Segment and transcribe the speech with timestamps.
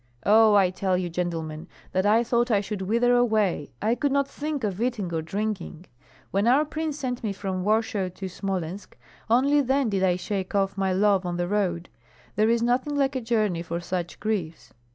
[0.25, 4.27] Oh, I tell you, gentlemen, that I thought I should wither away I could not
[4.27, 5.85] think of eating or drinking.
[6.31, 8.97] When our prince sent me from Warsaw to Smolensk,
[9.29, 11.87] only then did I shake off my love on the road.
[12.35, 14.73] There is nothing like a journey for such griefs.